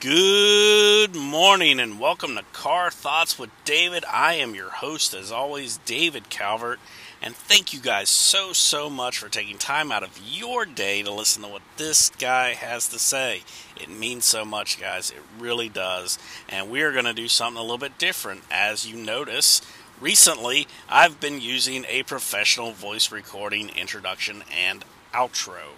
Good 0.00 1.16
morning 1.16 1.80
and 1.80 1.98
welcome 1.98 2.36
to 2.36 2.44
Car 2.52 2.88
Thoughts 2.88 3.36
with 3.36 3.50
David. 3.64 4.04
I 4.04 4.34
am 4.34 4.54
your 4.54 4.70
host, 4.70 5.12
as 5.12 5.32
always, 5.32 5.78
David 5.78 6.30
Calvert, 6.30 6.78
and 7.20 7.34
thank 7.34 7.72
you 7.72 7.80
guys 7.80 8.08
so, 8.08 8.52
so 8.52 8.88
much 8.88 9.18
for 9.18 9.28
taking 9.28 9.58
time 9.58 9.90
out 9.90 10.04
of 10.04 10.20
your 10.24 10.64
day 10.64 11.02
to 11.02 11.10
listen 11.10 11.42
to 11.42 11.48
what 11.48 11.62
this 11.78 12.10
guy 12.10 12.54
has 12.54 12.86
to 12.90 12.98
say. 13.00 13.42
It 13.74 13.90
means 13.90 14.24
so 14.24 14.44
much, 14.44 14.80
guys. 14.80 15.10
It 15.10 15.24
really 15.36 15.68
does. 15.68 16.16
And 16.48 16.70
we 16.70 16.82
are 16.82 16.92
going 16.92 17.04
to 17.04 17.12
do 17.12 17.26
something 17.26 17.58
a 17.58 17.62
little 17.62 17.76
bit 17.76 17.98
different. 17.98 18.44
As 18.52 18.86
you 18.88 18.96
notice, 18.96 19.62
recently 20.00 20.68
I've 20.88 21.18
been 21.18 21.40
using 21.40 21.84
a 21.88 22.04
professional 22.04 22.70
voice 22.70 23.10
recording 23.10 23.70
introduction 23.70 24.44
and 24.56 24.84
outro, 25.12 25.74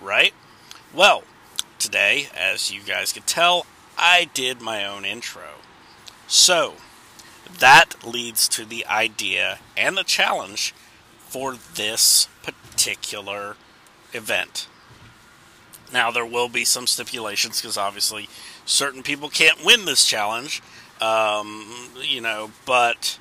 right? 0.00 0.34
Well, 0.92 1.22
today, 1.80 2.28
as 2.36 2.70
you 2.70 2.82
guys 2.82 3.12
could 3.12 3.26
tell, 3.26 3.66
I 3.98 4.30
did 4.34 4.60
my 4.60 4.84
own 4.84 5.04
intro. 5.04 5.54
So, 6.28 6.74
that 7.58 8.04
leads 8.04 8.48
to 8.50 8.64
the 8.64 8.86
idea 8.86 9.58
and 9.76 9.96
the 9.96 10.04
challenge 10.04 10.72
for 11.18 11.56
this 11.74 12.28
particular 12.42 13.56
event. 14.12 14.68
Now, 15.92 16.10
there 16.10 16.26
will 16.26 16.48
be 16.48 16.64
some 16.64 16.86
stipulations 16.86 17.60
because 17.60 17.76
obviously 17.76 18.28
certain 18.64 19.02
people 19.02 19.28
can't 19.28 19.64
win 19.64 19.86
this 19.86 20.06
challenge, 20.06 20.62
um, 21.00 21.90
you 22.00 22.20
know, 22.20 22.52
but 22.64 23.18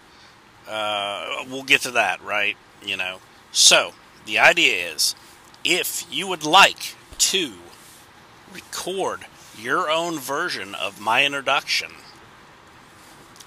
uh, 0.67 1.43
we'll 1.49 1.63
get 1.63 1.81
to 1.81 1.91
that, 1.91 2.23
right? 2.23 2.57
You 2.85 2.97
know. 2.97 3.19
So, 3.51 3.93
the 4.25 4.37
idea 4.37 4.91
is 4.93 5.15
if 5.63 6.05
you 6.11 6.27
would 6.27 6.43
like 6.43 6.95
to 7.17 7.53
record 8.53 9.25
your 9.57 9.89
own 9.89 10.19
version 10.19 10.75
of 10.75 10.99
my 10.99 11.25
introduction 11.25 11.91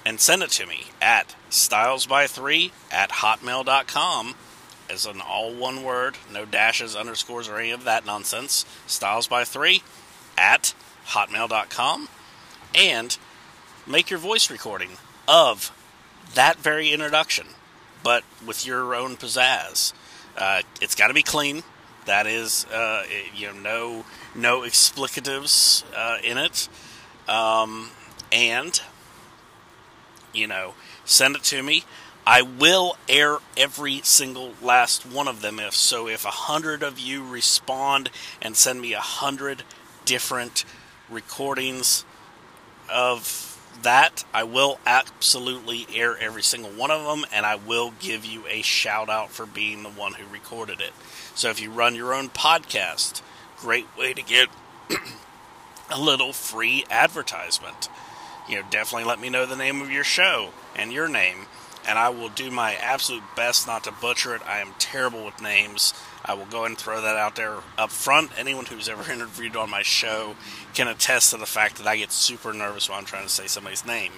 and 0.04 0.20
send 0.20 0.42
it 0.42 0.50
to 0.50 0.66
me 0.66 0.84
at 1.00 1.36
stylesby3 1.50 2.72
at 2.90 3.10
hotmail.com 3.10 4.34
as 4.90 5.06
an 5.06 5.20
all 5.20 5.54
one 5.54 5.82
word, 5.82 6.16
no 6.30 6.44
dashes, 6.44 6.94
underscores, 6.94 7.48
or 7.48 7.58
any 7.58 7.70
of 7.70 7.84
that 7.84 8.04
nonsense. 8.04 8.66
Stylesby3 8.86 9.82
at 10.36 10.74
hotmail.com 11.08 12.08
and 12.74 13.16
make 13.86 14.10
your 14.10 14.18
voice 14.18 14.50
recording 14.50 14.90
of 15.26 15.72
that 16.34 16.56
very 16.58 16.90
introduction, 16.90 17.46
but 18.02 18.24
with 18.44 18.66
your 18.66 18.94
own 18.94 19.16
pizzazz. 19.16 19.92
Uh, 20.36 20.62
it's 20.80 20.94
got 20.94 21.08
to 21.08 21.14
be 21.14 21.22
clean. 21.22 21.62
That 22.06 22.26
is, 22.26 22.66
uh, 22.66 23.04
you 23.34 23.52
know, 23.52 23.60
no 23.60 24.04
no 24.34 24.60
explicatives 24.62 25.84
uh, 25.96 26.18
in 26.22 26.38
it, 26.38 26.68
um, 27.28 27.90
and 28.30 28.80
you 30.32 30.46
know, 30.46 30.74
send 31.04 31.36
it 31.36 31.42
to 31.44 31.62
me. 31.62 31.84
I 32.26 32.42
will 32.42 32.96
air 33.08 33.38
every 33.56 34.00
single 34.02 34.52
last 34.62 35.04
one 35.04 35.26
of 35.26 35.42
them. 35.42 35.58
If 35.58 35.74
so, 35.74 36.08
if 36.08 36.24
a 36.24 36.30
hundred 36.30 36.82
of 36.82 36.98
you 36.98 37.24
respond 37.24 38.10
and 38.40 38.56
send 38.56 38.80
me 38.80 38.92
a 38.92 39.00
hundred 39.00 39.64
different 40.04 40.64
recordings 41.10 42.04
of 42.88 43.51
that, 43.82 44.24
I 44.32 44.44
will 44.44 44.78
absolutely 44.86 45.86
air 45.92 46.16
every 46.16 46.42
single 46.42 46.70
one 46.70 46.90
of 46.90 47.04
them, 47.04 47.24
and 47.32 47.44
I 47.46 47.56
will 47.56 47.92
give 48.00 48.24
you 48.24 48.46
a 48.48 48.62
shout 48.62 49.08
out 49.08 49.30
for 49.30 49.46
being 49.46 49.82
the 49.82 49.90
one 49.90 50.14
who 50.14 50.32
recorded 50.32 50.80
it. 50.80 50.92
So 51.34 51.50
if 51.50 51.60
you 51.60 51.70
run 51.70 51.94
your 51.94 52.14
own 52.14 52.28
podcast, 52.28 53.22
great 53.58 53.86
way 53.96 54.12
to 54.12 54.22
get 54.22 54.48
a 55.90 56.00
little 56.00 56.32
free 56.32 56.84
advertisement. 56.90 57.88
You 58.48 58.56
know, 58.56 58.66
definitely 58.70 59.08
let 59.08 59.20
me 59.20 59.30
know 59.30 59.46
the 59.46 59.56
name 59.56 59.80
of 59.80 59.90
your 59.90 60.04
show 60.04 60.50
and 60.76 60.92
your 60.92 61.08
name, 61.08 61.46
and 61.86 61.98
I 61.98 62.08
will 62.10 62.28
do 62.28 62.50
my 62.50 62.74
absolute 62.74 63.22
best 63.36 63.66
not 63.66 63.84
to 63.84 63.92
butcher 63.92 64.34
it. 64.34 64.42
I 64.46 64.58
am 64.60 64.74
terrible 64.78 65.24
with 65.24 65.40
names. 65.42 65.94
I 66.24 66.34
will 66.34 66.46
go 66.46 66.64
and 66.64 66.78
throw 66.78 67.00
that 67.00 67.16
out 67.16 67.36
there 67.36 67.56
up 67.76 67.90
front. 67.90 68.30
Anyone 68.38 68.66
who's 68.66 68.88
ever 68.88 69.10
interviewed 69.12 69.56
on 69.56 69.70
my 69.70 69.82
show 69.82 70.36
can 70.74 70.88
attest 70.88 71.30
to 71.30 71.36
the 71.36 71.46
fact 71.46 71.76
that 71.76 71.86
I 71.86 71.96
get 71.96 72.12
super 72.12 72.52
nervous 72.52 72.88
when 72.88 72.98
I'm 72.98 73.04
trying 73.04 73.24
to 73.24 73.28
say 73.32 73.46
somebody's 73.46 73.86
name. 73.86 74.12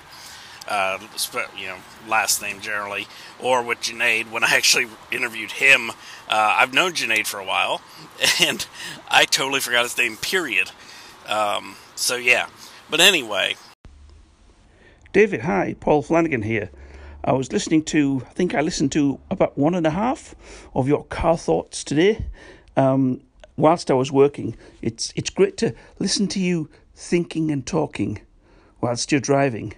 Uh, 0.67 0.99
you 1.59 1.67
know, 1.67 1.77
last 2.09 2.41
name 2.41 2.59
generally, 2.59 3.07
or 3.39 3.63
with 3.63 3.81
Junaid. 3.81 4.31
When 4.31 4.43
I 4.43 4.55
actually 4.55 4.87
interviewed 5.13 5.53
him, 5.53 5.91
uh, 5.91 6.57
I've 6.59 6.73
known 6.73 6.93
Junaid 6.93 7.27
for 7.27 7.39
a 7.39 7.45
while, 7.45 7.83
and 8.41 8.67
I 9.09 9.27
totally 9.27 9.61
forgot 9.61 9.83
his 9.83 9.99
name. 9.99 10.17
Period. 10.17 10.71
Um, 11.29 11.77
so 11.97 12.17
yeah, 12.17 12.47
but 12.89 13.01
anyway. 13.01 13.57
David, 15.13 15.43
hi, 15.43 15.77
Paul 15.79 16.01
Flanagan 16.03 16.43
here. 16.43 16.71
I 17.25 17.33
was 17.33 17.53
listening 17.53 17.85
to, 17.85 18.23
I 18.27 18.33
think 18.33 18.55
I 18.55 18.61
listened 18.61 18.93
to 18.93 19.19
about 19.31 19.57
one 19.57 19.75
and 19.75 19.87
a 19.87 19.91
half 19.91 20.35
of 20.75 20.87
your 20.87 21.05
car 21.05 21.39
thoughts 21.39 21.83
today. 21.83 22.27
Um, 22.77 23.23
whilst 23.57 23.91
I 23.91 23.95
was 23.95 24.13
working, 24.13 24.57
it's 24.83 25.13
it's 25.17 25.31
great 25.31 25.57
to 25.59 25.75
listen 25.99 26.29
to 26.29 26.41
you 26.41 26.69
thinking 26.95 27.51
and 27.51 27.67
talking 27.67 28.21
whilst 28.81 29.11
you're 29.11 29.21
driving, 29.21 29.73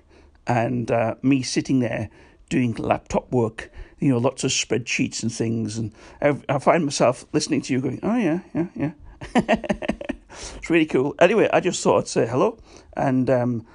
and 0.47 0.91
uh, 0.91 1.15
me 1.23 1.43
sitting 1.43 1.79
there 1.79 2.11
doing 2.49 2.75
laptop 2.75 3.31
work. 3.31 3.71
You 4.01 4.11
know, 4.11 4.19
lots 4.19 4.45
of 4.45 4.51
spreadsheets 4.51 5.23
and 5.23 5.33
things, 5.33 5.79
and 5.79 5.93
I, 6.21 6.37
I 6.49 6.59
find 6.59 6.85
myself 6.85 7.25
listening 7.33 7.63
to 7.63 7.73
you 7.73 7.81
going, 7.81 8.01
"Oh 8.03 8.17
yeah, 8.17 8.41
yeah, 8.55 8.67
yeah." 8.75 8.93
it's 9.35 10.69
really 10.69 10.87
cool. 10.87 11.15
Anyway, 11.21 11.49
I 11.53 11.61
just 11.61 11.83
thought 11.83 11.99
I'd 11.99 12.09
say 12.09 12.27
hello 12.27 12.59
and 12.97 13.31
um, 13.31 13.67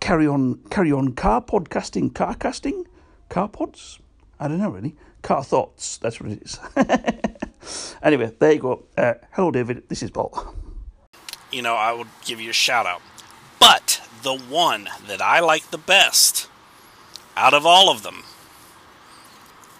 carry 0.00 0.26
on, 0.26 0.56
carry 0.70 0.92
on 0.92 1.12
car 1.12 1.40
podcasting, 1.40 2.12
car 2.12 2.34
casting. 2.34 2.86
Car 3.34 3.48
pods? 3.48 3.98
I 4.38 4.46
don't 4.46 4.58
know 4.58 4.70
really. 4.70 4.94
Car 5.22 5.42
thoughts, 5.42 5.96
that's 5.96 6.20
what 6.20 6.30
it 6.30 6.40
is. 6.40 6.56
anyway, 8.00 8.32
there 8.38 8.52
you 8.52 8.60
go. 8.60 8.84
Uh, 8.96 9.14
hello, 9.32 9.50
David. 9.50 9.88
This 9.88 10.04
is 10.04 10.12
Paul. 10.12 10.54
You 11.50 11.62
know, 11.62 11.74
I 11.74 11.92
would 11.92 12.06
give 12.24 12.40
you 12.40 12.50
a 12.50 12.52
shout 12.52 12.86
out. 12.86 13.02
But 13.58 14.00
the 14.22 14.36
one 14.36 14.88
that 15.08 15.20
I 15.20 15.40
like 15.40 15.72
the 15.72 15.78
best 15.78 16.48
out 17.36 17.54
of 17.54 17.66
all 17.66 17.90
of 17.90 18.04
them 18.04 18.22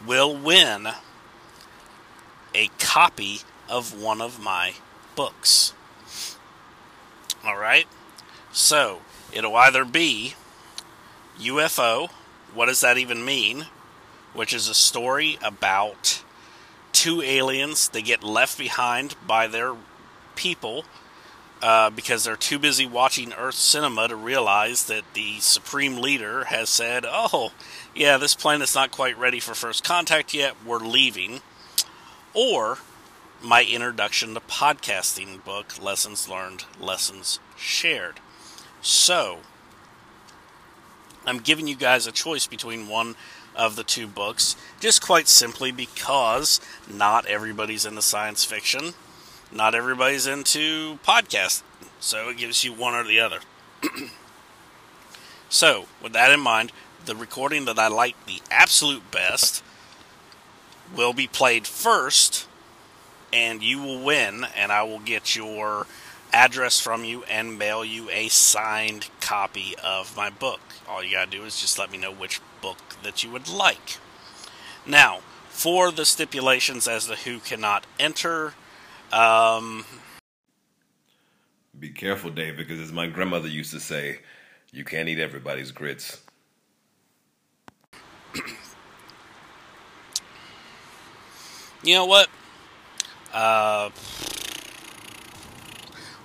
will 0.05 0.37
win 0.37 0.89
a 2.57 2.71
copy 2.81 3.43
of 3.69 4.03
one 4.03 4.21
of 4.21 4.43
my 4.43 4.73
books. 5.15 5.75
All 7.45 7.57
right? 7.57 7.87
So, 8.51 9.03
it'll 9.33 9.55
either 9.55 9.85
be 9.85 10.35
UFO 11.39 12.11
what 12.55 12.67
Does 12.67 12.81
That 12.81 12.99
Even 12.99 13.25
Mean? 13.25 13.67
which 14.35 14.53
is 14.53 14.69
a 14.69 14.75
story 14.75 15.39
about 15.43 16.23
two 16.93 17.23
aliens. 17.23 17.89
They 17.89 18.03
get 18.03 18.23
left 18.23 18.59
behind 18.59 19.15
by 19.27 19.47
their 19.47 19.75
people 20.37 20.85
uh, 21.63 21.89
because 21.91 22.25
they're 22.25 22.37
too 22.37 22.59
busy 22.59 22.85
watching 22.85 23.33
Earth 23.33 23.55
cinema 23.55 24.09
to 24.09 24.17
realize 24.17 24.85
that 24.87 25.05
the 25.15 25.39
Supreme 25.39 25.97
Leader 25.97 26.45
has 26.45 26.69
said, 26.69 27.05
oh, 27.09 27.53
yeah, 27.95 28.19
this 28.19 28.35
planet's 28.35 28.75
not 28.75 28.91
quite 28.91 29.17
ready 29.17 29.41
for 29.41 29.55
first 29.55 29.85
contact 29.85 30.35
yet, 30.35 30.57
we're 30.67 30.79
leaving. 30.79 31.41
Or 32.35 32.79
my 33.41 33.63
introduction 33.65 34.35
to 34.35 34.41
podcasting 34.41 35.45
book, 35.45 35.81
Lessons 35.81 36.29
Learned, 36.29 36.65
Lessons 36.81 37.39
Shared. 37.57 38.21
So, 38.83 39.39
I'm 41.27 41.39
giving 41.39 41.67
you 41.67 41.77
guys 41.77 42.07
a 42.07 42.13
choice 42.13 42.47
between 42.47 42.89
one 42.89 43.17
of 43.57 43.77
the 43.77 43.85
two 43.85 44.07
books, 44.07 44.57
just 44.81 45.03
quite 45.03 45.29
simply 45.29 45.73
because 45.73 46.61
not 46.91 47.27
everybody's 47.27 47.87
into 47.87 48.03
science 48.03 48.45
fiction, 48.45 48.95
not 49.53 49.75
everybody's 49.75 50.27
into 50.27 50.99
podcast, 51.07 51.63
so 52.01 52.29
it 52.29 52.37
gives 52.37 52.65
you 52.65 52.73
one 52.73 52.95
or 52.95 53.05
the 53.05 53.21
other. 53.21 53.39
so, 55.49 55.87
with 56.03 56.13
that 56.13 56.33
in 56.33 56.41
mind, 56.41 56.73
the 57.07 57.15
recording 57.15 57.65
that 57.67 57.79
I 57.79 57.89
like 57.89 58.27
the 58.27 58.41
absolute 58.51 59.11
best 59.11 59.63
will 60.95 61.13
be 61.13 61.27
played 61.27 61.67
first, 61.67 62.47
and 63.33 63.63
you 63.63 63.81
will 63.81 64.03
win, 64.03 64.47
and 64.57 64.73
I 64.73 64.83
will 64.83 65.01
get 65.01 65.37
your 65.37 65.87
address 66.35 66.81
from 66.81 67.05
you 67.05 67.23
and 67.25 67.57
mail 67.59 67.85
you 67.85 68.11
a 68.11 68.29
signed 68.29 69.09
copy 69.21 69.75
of 69.83 70.17
my 70.17 70.29
book. 70.29 70.61
All 70.89 71.03
you 71.03 71.13
gotta 71.13 71.31
do 71.31 71.45
is 71.45 71.61
just 71.61 71.79
let 71.79 71.93
me 71.93 71.97
know 71.97 72.13
which 72.13 72.41
book 72.61 72.97
that 73.05 73.23
you 73.23 73.31
would 73.31 73.49
like. 73.49 73.99
Now, 74.85 75.21
for 75.49 75.93
the 75.93 76.05
stipulations 76.05 76.89
as 76.89 77.07
to 77.07 77.15
who 77.15 77.39
cannot 77.39 77.87
enter, 78.01 78.55
um, 79.13 79.85
be 81.79 81.91
careful, 81.91 82.31
Dave, 82.31 82.57
because 82.57 82.81
as 82.81 82.93
my 82.93 83.07
grandmother 83.07 83.49
used 83.49 83.73
to 83.73 83.81
say, 83.81 84.19
you 84.73 84.85
can't 84.85 85.09
eat 85.09 85.21
everybody's 85.21 85.71
grits. 85.71 86.21
you 91.83 91.95
know 91.95 92.07
what? 92.07 92.29
Uh, 93.33 93.91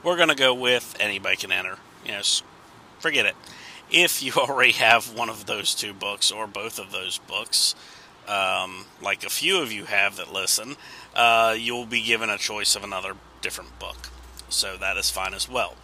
we're 0.03 0.17
gonna 0.17 0.35
go 0.35 0.53
with 0.53 0.95
anybody 0.99 1.35
can 1.35 1.51
enter. 1.51 1.77
Know, 2.07 2.21
forget 2.99 3.25
it. 3.25 3.35
If 3.91 4.21
you 4.21 4.33
already 4.37 4.73
have 4.73 5.13
one 5.13 5.29
of 5.29 5.45
those 5.45 5.75
two 5.75 5.93
books 5.93 6.31
or 6.31 6.47
both 6.47 6.79
of 6.79 6.91
those 6.91 7.17
books, 7.19 7.75
um, 8.27 8.85
like 9.01 9.23
a 9.23 9.29
few 9.29 9.61
of 9.61 9.71
you 9.71 9.85
have 9.85 10.15
that 10.17 10.31
listen, 10.31 10.75
uh, 11.15 11.55
you'll 11.57 11.85
be 11.85 12.03
given 12.03 12.29
a 12.29 12.37
choice 12.37 12.75
of 12.75 12.83
another 12.83 13.13
different 13.41 13.79
book. 13.79 14.09
So 14.49 14.77
that 14.77 14.97
is 14.97 15.09
fine 15.09 15.33
as 15.33 15.49
well. 15.49 15.75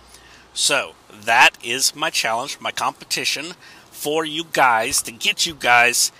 So 0.53 0.93
that 1.11 1.51
is 1.63 1.95
my 1.95 2.09
challenge, 2.09 2.59
my 2.59 2.71
competition 2.71 3.53
for 3.91 4.25
you 4.25 4.45
guys 4.51 5.01
to 5.03 5.11
get 5.11 5.45
you 5.45 5.53
guys 5.53 6.11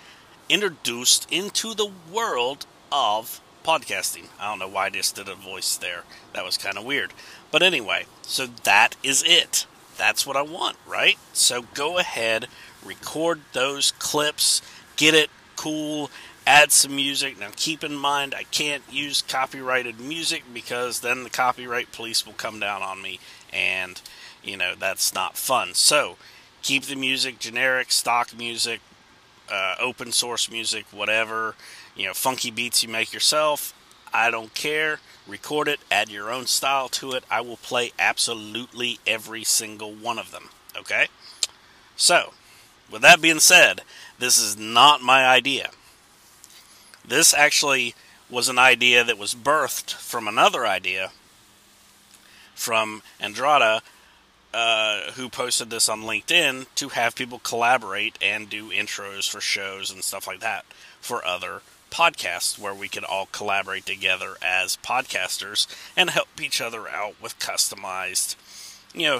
introduced 0.50 1.32
into 1.32 1.74
the 1.74 1.92
world 2.12 2.66
of 2.92 3.42
podcasting. 3.66 4.28
I 4.40 4.50
don't 4.50 4.60
know 4.60 4.68
why 4.68 4.86
I 4.86 4.90
just 4.92 5.16
did 5.16 5.28
a 5.28 5.36
voice 5.36 5.76
there. 5.76 6.04
That 6.34 6.46
was 6.46 6.58
kind 6.58 6.78
of 6.78 6.86
weird. 6.86 7.14
But 7.52 7.64
anyway, 7.64 8.06
so 8.22 8.46
that 8.64 8.96
is 9.02 9.24
it. 9.26 9.66
That's 9.98 10.28
what 10.28 10.38
I 10.38 10.44
want, 10.44 10.78
right? 10.88 11.18
So 11.34 11.64
go 11.74 11.98
ahead, 11.98 12.48
record 12.86 13.42
those 13.54 13.92
clips, 13.92 14.62
get 14.98 15.14
it 15.14 15.30
cool, 15.56 16.12
add 16.46 16.72
some 16.72 16.96
music. 16.96 17.40
Now 17.40 17.50
keep 17.56 17.84
in 17.84 17.96
mind, 17.96 18.36
I 18.36 18.44
can't 18.44 18.84
use 18.92 19.22
copyrighted 19.22 20.00
music 20.00 20.44
because 20.54 21.00
then 21.00 21.24
the 21.24 21.30
copyright 21.30 21.92
police 21.92 22.26
will 22.26 22.34
come 22.34 22.60
down 22.60 22.84
on 22.84 23.02
me, 23.02 23.20
and, 23.52 24.00
you 24.44 24.58
know, 24.58 24.74
that's 24.78 25.14
not 25.14 25.38
fun. 25.38 25.74
So 25.74 26.18
keep 26.62 26.84
the 26.84 26.96
music 26.96 27.40
generic, 27.40 27.92
stock 27.92 28.38
music, 28.38 28.82
uh, 29.52 29.76
open 29.80 30.12
source 30.12 30.52
music, 30.52 30.86
whatever, 30.92 31.56
you 31.96 32.06
know, 32.06 32.14
funky 32.14 32.52
beats 32.52 32.84
you 32.84 32.90
make 32.90 33.14
yourself. 33.14 33.74
I 34.14 34.32
don't 34.32 34.54
care. 34.54 35.00
Record 35.28 35.68
it, 35.68 35.80
add 35.90 36.10
your 36.10 36.32
own 36.32 36.46
style 36.46 36.88
to 36.90 37.14
it. 37.14 37.24
I 37.30 37.42
will 37.42 37.58
play 37.58 37.92
absolutely 37.98 39.00
every 39.08 39.44
single 39.44 39.94
one 39.94 40.20
of 40.20 40.32
them. 40.32 40.50
Okay? 40.78 41.08
So, 41.96 42.34
with 42.92 43.02
that 43.02 43.22
being 43.22 43.40
said, 43.40 43.82
this 44.20 44.38
is 44.38 44.58
not 44.58 45.02
my 45.02 45.26
idea. 45.26 45.72
This 47.04 47.34
actually 47.34 47.96
was 48.30 48.50
an 48.50 48.60
idea 48.60 49.04
that 49.04 49.18
was 49.18 49.36
birthed 49.36 49.94
from 49.94 50.28
another 50.28 50.66
idea 50.66 51.12
from 52.54 53.02
Andrada, 53.20 53.82
uh, 54.54 55.12
who 55.12 55.28
posted 55.28 55.70
this 55.70 55.90
on 55.90 56.04
LinkedIn 56.04 56.66
to 56.76 56.90
have 56.90 57.16
people 57.16 57.40
collaborate 57.40 58.18
and 58.22 58.50
do 58.50 58.70
intros 58.70 59.30
for 59.30 59.42
shows 59.42 59.92
and 59.92 60.04
stuff 60.04 60.26
like 60.26 60.40
that 60.40 60.66
for 61.02 61.26
other 61.26 61.62
podcasts 61.96 62.60
where 62.60 62.74
we 62.74 62.90
could 62.90 63.06
all 63.06 63.28
collaborate 63.32 63.86
together 63.86 64.36
as 64.42 64.78
podcasters 64.78 65.66
and 65.96 66.10
help 66.10 66.28
each 66.42 66.60
other 66.60 66.90
out 66.90 67.16
with 67.22 67.40
customized, 67.40 68.36
you 68.94 69.04
know, 69.04 69.20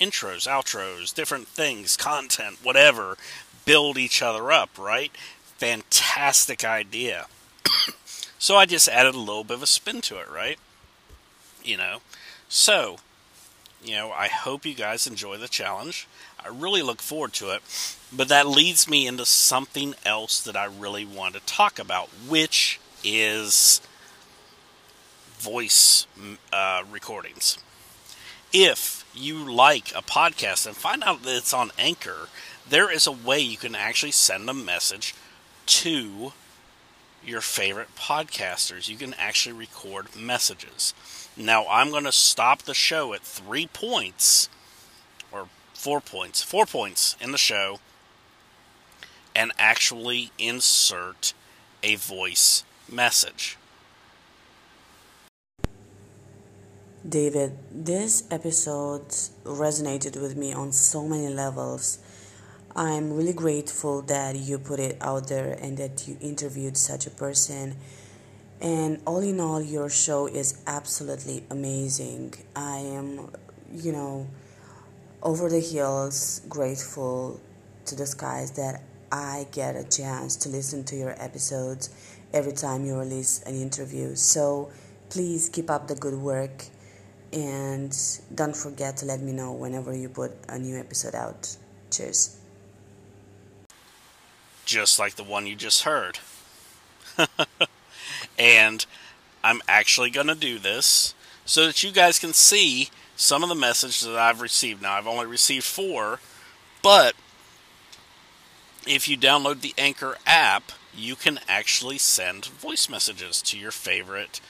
intros, 0.00 0.48
outros, 0.48 1.14
different 1.14 1.46
things, 1.46 1.96
content, 1.96 2.58
whatever, 2.64 3.16
build 3.64 3.96
each 3.96 4.22
other 4.22 4.50
up, 4.50 4.70
right? 4.76 5.12
Fantastic 5.58 6.64
idea. 6.64 7.26
so 8.40 8.56
I 8.56 8.66
just 8.66 8.88
added 8.88 9.14
a 9.14 9.18
little 9.18 9.44
bit 9.44 9.58
of 9.58 9.62
a 9.62 9.68
spin 9.68 10.00
to 10.02 10.18
it, 10.18 10.28
right? 10.28 10.58
You 11.62 11.76
know. 11.76 11.98
So, 12.48 12.96
you 13.82 13.94
know, 13.94 14.12
I 14.12 14.28
hope 14.28 14.66
you 14.66 14.74
guys 14.74 15.06
enjoy 15.06 15.36
the 15.38 15.48
challenge. 15.48 16.06
I 16.42 16.48
really 16.48 16.82
look 16.82 17.00
forward 17.00 17.32
to 17.34 17.50
it. 17.50 17.62
But 18.12 18.28
that 18.28 18.46
leads 18.46 18.88
me 18.88 19.06
into 19.06 19.24
something 19.24 19.94
else 20.04 20.40
that 20.42 20.56
I 20.56 20.64
really 20.64 21.04
want 21.04 21.34
to 21.34 21.40
talk 21.40 21.78
about, 21.78 22.08
which 22.28 22.80
is 23.04 23.80
voice 25.38 26.06
uh, 26.52 26.82
recordings. 26.90 27.58
If 28.52 29.04
you 29.14 29.36
like 29.50 29.90
a 29.92 30.02
podcast 30.02 30.66
and 30.66 30.76
find 30.76 31.02
out 31.04 31.22
that 31.22 31.36
it's 31.36 31.54
on 31.54 31.70
Anchor, 31.78 32.28
there 32.68 32.90
is 32.90 33.06
a 33.06 33.12
way 33.12 33.40
you 33.40 33.56
can 33.56 33.74
actually 33.74 34.12
send 34.12 34.48
a 34.50 34.54
message 34.54 35.14
to 35.66 36.32
your 37.24 37.40
favorite 37.40 37.94
podcasters. 37.96 38.88
You 38.88 38.96
can 38.96 39.14
actually 39.14 39.52
record 39.52 40.16
messages. 40.16 40.94
Now, 41.36 41.66
I'm 41.68 41.90
going 41.90 42.04
to 42.04 42.12
stop 42.12 42.62
the 42.62 42.74
show 42.74 43.14
at 43.14 43.22
three 43.22 43.66
points, 43.66 44.48
or 45.32 45.48
four 45.72 46.00
points, 46.00 46.42
four 46.42 46.66
points 46.66 47.16
in 47.20 47.32
the 47.32 47.38
show, 47.38 47.78
and 49.34 49.52
actually 49.58 50.32
insert 50.38 51.32
a 51.82 51.94
voice 51.94 52.64
message. 52.90 53.56
David, 57.08 57.56
this 57.72 58.24
episode 58.30 59.08
resonated 59.44 60.20
with 60.20 60.36
me 60.36 60.52
on 60.52 60.70
so 60.72 61.08
many 61.08 61.28
levels. 61.28 61.98
I'm 62.76 63.14
really 63.14 63.32
grateful 63.32 64.02
that 64.02 64.36
you 64.36 64.58
put 64.58 64.78
it 64.78 64.98
out 65.00 65.28
there 65.28 65.58
and 65.60 65.78
that 65.78 66.06
you 66.06 66.18
interviewed 66.20 66.76
such 66.76 67.06
a 67.06 67.10
person. 67.10 67.76
And 68.60 69.00
all 69.06 69.20
in 69.20 69.40
all, 69.40 69.62
your 69.62 69.88
show 69.88 70.26
is 70.26 70.62
absolutely 70.66 71.44
amazing. 71.50 72.34
I 72.54 72.78
am, 72.78 73.30
you 73.72 73.92
know, 73.92 74.26
over 75.22 75.48
the 75.48 75.60
hills 75.60 76.42
grateful 76.48 77.40
to 77.86 77.94
the 77.94 78.06
skies 78.06 78.50
that 78.52 78.82
I 79.10 79.46
get 79.50 79.76
a 79.76 79.84
chance 79.84 80.36
to 80.36 80.48
listen 80.50 80.84
to 80.84 80.96
your 80.96 81.14
episodes 81.22 81.90
every 82.34 82.52
time 82.52 82.84
you 82.84 82.98
release 82.98 83.42
an 83.44 83.56
interview. 83.56 84.14
So 84.14 84.70
please 85.08 85.48
keep 85.48 85.70
up 85.70 85.88
the 85.88 85.94
good 85.94 86.14
work 86.14 86.64
and 87.32 87.96
don't 88.34 88.56
forget 88.56 88.96
to 88.98 89.06
let 89.06 89.20
me 89.20 89.32
know 89.32 89.52
whenever 89.52 89.96
you 89.96 90.08
put 90.08 90.32
a 90.48 90.58
new 90.58 90.78
episode 90.78 91.14
out. 91.14 91.56
Cheers. 91.90 92.38
Just 94.64 94.98
like 94.98 95.16
the 95.16 95.24
one 95.24 95.46
you 95.46 95.56
just 95.56 95.82
heard. 95.82 96.18
and 98.40 98.86
I'm 99.44 99.60
actually 99.68 100.08
going 100.08 100.28
to 100.28 100.34
do 100.34 100.58
this 100.58 101.14
so 101.44 101.66
that 101.66 101.82
you 101.82 101.92
guys 101.92 102.18
can 102.18 102.32
see 102.32 102.88
some 103.14 103.42
of 103.42 103.50
the 103.50 103.54
messages 103.54 104.00
that 104.00 104.16
I've 104.16 104.40
received. 104.40 104.80
Now, 104.80 104.94
I've 104.94 105.06
only 105.06 105.26
received 105.26 105.64
four, 105.64 106.20
but 106.82 107.14
if 108.86 109.08
you 109.08 109.18
download 109.18 109.60
the 109.60 109.74
Anchor 109.76 110.16
app, 110.26 110.72
you 110.96 111.16
can 111.16 111.38
actually 111.48 111.98
send 111.98 112.46
voice 112.46 112.88
messages 112.88 113.42
to 113.42 113.58
your 113.58 113.70
favorite 113.70 114.40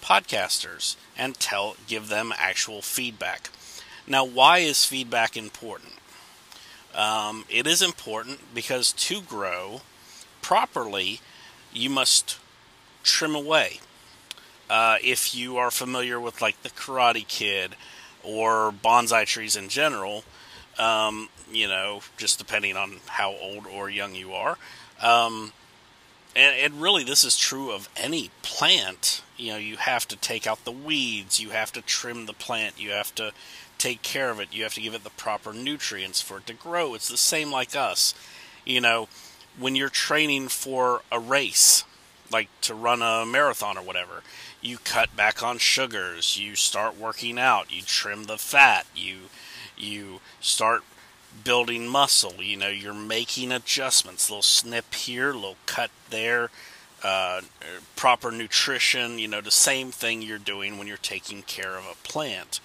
podcasters 0.00 0.94
and 1.18 1.38
tell 1.40 1.76
give 1.88 2.08
them 2.08 2.32
actual 2.36 2.82
feedback. 2.82 3.50
Now, 4.06 4.24
why 4.24 4.58
is 4.58 4.84
feedback 4.84 5.36
important? 5.36 5.94
Um, 6.94 7.44
it 7.48 7.66
is 7.66 7.82
important 7.82 8.54
because 8.54 8.92
to 8.92 9.20
grow 9.20 9.80
properly, 10.40 11.20
you 11.72 11.90
must 11.90 12.38
trim 13.02 13.34
away. 13.34 13.80
Uh, 14.68 14.96
if 15.02 15.34
you 15.34 15.56
are 15.56 15.70
familiar 15.70 16.20
with 16.20 16.40
like 16.40 16.62
the 16.62 16.70
Karate 16.70 17.26
Kid 17.26 17.74
or 18.22 18.72
bonsai 18.72 19.26
trees 19.26 19.56
in 19.56 19.68
general, 19.68 20.24
um, 20.78 21.28
you 21.52 21.66
know, 21.66 22.00
just 22.16 22.38
depending 22.38 22.76
on 22.76 23.00
how 23.06 23.34
old 23.34 23.66
or 23.66 23.90
young 23.90 24.14
you 24.14 24.32
are. 24.32 24.56
Um, 25.02 25.52
and, 26.36 26.56
and 26.56 26.82
really, 26.82 27.02
this 27.02 27.24
is 27.24 27.36
true 27.36 27.72
of 27.72 27.88
any 27.96 28.30
plant. 28.42 29.22
You 29.36 29.52
know, 29.52 29.58
you 29.58 29.76
have 29.76 30.06
to 30.08 30.16
take 30.16 30.46
out 30.46 30.64
the 30.64 30.72
weeds, 30.72 31.40
you 31.40 31.50
have 31.50 31.72
to 31.72 31.82
trim 31.82 32.26
the 32.26 32.32
plant, 32.32 32.80
you 32.80 32.90
have 32.90 33.14
to 33.16 33.32
take 33.78 34.02
care 34.02 34.30
of 34.30 34.38
it, 34.38 34.48
you 34.52 34.62
have 34.62 34.74
to 34.74 34.80
give 34.80 34.94
it 34.94 35.02
the 35.02 35.10
proper 35.10 35.52
nutrients 35.52 36.20
for 36.20 36.38
it 36.38 36.46
to 36.46 36.54
grow. 36.54 36.94
It's 36.94 37.08
the 37.08 37.16
same 37.16 37.50
like 37.50 37.74
us. 37.74 38.14
You 38.64 38.80
know, 38.80 39.08
when 39.58 39.74
you're 39.74 39.88
training 39.88 40.48
for 40.48 41.02
a 41.10 41.18
race, 41.18 41.84
like 42.30 42.48
to 42.62 42.74
run 42.74 43.02
a 43.02 43.26
marathon 43.26 43.76
or 43.76 43.82
whatever, 43.82 44.22
you 44.60 44.78
cut 44.78 45.14
back 45.16 45.42
on 45.42 45.58
sugars, 45.58 46.38
you 46.38 46.54
start 46.54 46.96
working 46.98 47.38
out, 47.38 47.72
you 47.72 47.82
trim 47.82 48.24
the 48.24 48.38
fat, 48.38 48.86
you 48.94 49.16
you 49.76 50.20
start 50.40 50.82
building 51.44 51.88
muscle. 51.88 52.42
You 52.42 52.56
know, 52.56 52.68
you're 52.68 52.94
making 52.94 53.52
adjustments, 53.52 54.30
little 54.30 54.42
snip 54.42 54.94
here, 54.94 55.32
little 55.32 55.56
cut 55.66 55.90
there, 56.10 56.50
uh, 57.02 57.42
proper 57.96 58.30
nutrition. 58.30 59.18
You 59.18 59.28
know, 59.28 59.40
the 59.40 59.50
same 59.50 59.90
thing 59.90 60.22
you're 60.22 60.38
doing 60.38 60.78
when 60.78 60.86
you're 60.86 60.96
taking 60.96 61.42
care 61.42 61.76
of 61.76 61.84
a 61.84 61.96
plant, 62.06 62.60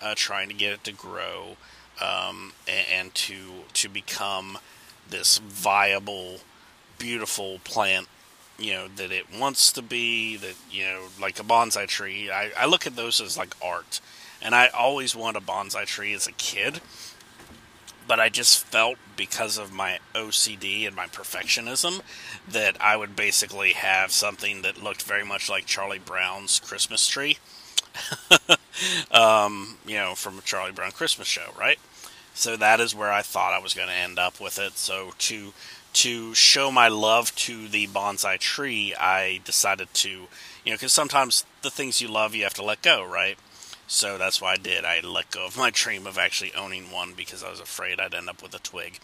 uh, 0.00 0.14
trying 0.16 0.48
to 0.48 0.54
get 0.54 0.72
it 0.72 0.84
to 0.84 0.92
grow 0.92 1.56
um, 2.00 2.52
and, 2.68 2.86
and 2.92 3.14
to 3.14 3.64
to 3.74 3.88
become 3.88 4.58
this 5.08 5.38
viable, 5.38 6.40
beautiful 6.98 7.60
plant. 7.64 8.08
You 8.60 8.74
know 8.74 8.88
that 8.96 9.10
it 9.10 9.26
wants 9.36 9.72
to 9.72 9.82
be. 9.82 10.36
That 10.36 10.54
you 10.70 10.84
know, 10.84 11.02
like 11.20 11.40
a 11.40 11.42
bonsai 11.42 11.88
tree. 11.88 12.30
I, 12.30 12.50
I 12.56 12.66
look 12.66 12.86
at 12.86 12.94
those 12.94 13.20
as 13.20 13.36
like 13.36 13.56
art, 13.64 14.00
and 14.40 14.54
I 14.54 14.68
always 14.68 15.16
wanted 15.16 15.42
a 15.42 15.46
bonsai 15.46 15.86
tree 15.86 16.12
as 16.12 16.26
a 16.26 16.32
kid 16.32 16.80
but 18.10 18.18
I 18.18 18.28
just 18.28 18.64
felt 18.64 18.98
because 19.16 19.56
of 19.56 19.72
my 19.72 20.00
OCD 20.16 20.84
and 20.84 20.96
my 20.96 21.06
perfectionism 21.06 22.00
that 22.48 22.76
I 22.80 22.96
would 22.96 23.14
basically 23.14 23.74
have 23.74 24.10
something 24.10 24.62
that 24.62 24.82
looked 24.82 25.02
very 25.02 25.24
much 25.24 25.48
like 25.48 25.64
Charlie 25.64 26.00
Brown's 26.00 26.58
Christmas 26.58 27.06
tree. 27.06 27.38
um, 29.12 29.78
you 29.86 29.94
know, 29.94 30.16
from 30.16 30.40
a 30.40 30.42
Charlie 30.42 30.72
Brown 30.72 30.90
Christmas 30.90 31.28
show, 31.28 31.52
right? 31.56 31.78
So 32.34 32.56
that 32.56 32.80
is 32.80 32.96
where 32.96 33.12
I 33.12 33.22
thought 33.22 33.52
I 33.52 33.62
was 33.62 33.74
going 33.74 33.86
to 33.86 33.94
end 33.94 34.18
up 34.18 34.40
with 34.40 34.58
it. 34.58 34.72
So 34.76 35.12
to 35.16 35.52
to 35.92 36.34
show 36.34 36.70
my 36.70 36.88
love 36.88 37.34
to 37.36 37.68
the 37.68 37.86
bonsai 37.88 38.38
tree, 38.38 38.94
I 38.94 39.40
decided 39.44 39.92
to, 39.94 40.08
you 40.08 40.26
know, 40.66 40.72
because 40.74 40.92
sometimes 40.92 41.44
the 41.62 41.70
things 41.70 42.00
you 42.00 42.08
love 42.08 42.34
you 42.34 42.44
have 42.44 42.54
to 42.54 42.64
let 42.64 42.82
go, 42.82 43.04
right? 43.04 43.38
So 43.86 44.18
that's 44.18 44.40
why 44.40 44.52
I 44.52 44.56
did. 44.56 44.84
I 44.84 45.00
let 45.00 45.30
go 45.30 45.46
of 45.46 45.56
my 45.56 45.70
dream 45.74 46.06
of 46.06 46.16
actually 46.18 46.54
owning 46.54 46.90
one 46.90 47.14
because 47.14 47.42
I 47.42 47.50
was 47.50 47.60
afraid 47.60 47.98
I'd 47.98 48.14
end 48.14 48.28
up 48.28 48.42
with 48.42 48.54
a 48.54 48.60
twig. 48.60 48.98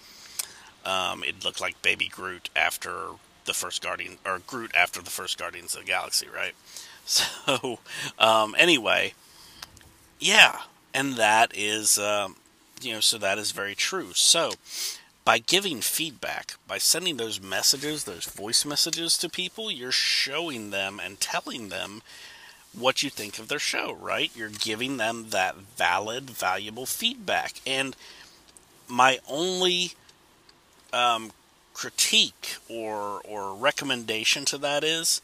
Um, 0.85 1.25
it 1.25 1.45
looked 1.45 1.61
like 1.61 1.83
Baby 1.83 2.09
Groot 2.09 2.49
after 2.55 3.09
the 3.45 3.52
first 3.55 3.83
Guardian, 3.83 4.19
or 4.25 4.40
Groot 4.47 4.73
after 4.75 5.02
the 5.02 5.11
first 5.11 5.38
Guardians 5.38 5.75
of 5.75 5.81
the 5.81 5.87
Galaxy, 5.87 6.26
right? 6.35 6.55
So, 7.09 7.78
um, 8.19 8.57
anyway, 8.59 9.14
yeah, 10.19 10.62
and 10.93 11.14
that 11.14 11.52
is, 11.55 12.00
um, 12.00 12.35
you 12.81 12.93
know, 12.95 12.99
so 12.99 13.16
that 13.19 13.38
is 13.38 13.52
very 13.52 13.76
true. 13.76 14.12
So, 14.12 14.55
by 15.26 15.38
giving 15.38 15.80
feedback, 15.80 16.54
by 16.68 16.78
sending 16.78 17.16
those 17.16 17.42
messages, 17.42 18.04
those 18.04 18.26
voice 18.26 18.64
messages 18.64 19.18
to 19.18 19.28
people, 19.28 19.73
you're 19.73 19.90
showing 19.90 20.71
them 20.71 21.00
and 21.02 21.21
telling 21.21 21.68
them 21.68 22.00
what 22.73 23.02
you 23.02 23.11
think 23.11 23.37
of 23.40 23.49
their 23.49 23.59
show, 23.59 23.92
right? 24.00 24.30
You're 24.37 24.50
giving 24.50 24.99
them 24.99 25.30
that 25.30 25.56
valid, 25.56 26.30
valuable 26.30 26.87
feedback. 26.87 27.54
And 27.66 27.97
my 28.87 29.18
only 29.28 29.95
um, 30.92 31.33
critique 31.75 32.59
or 32.68 33.21
or 33.25 33.52
recommendation 33.52 34.45
to 34.47 34.59
that 34.59 34.85
is 34.85 35.21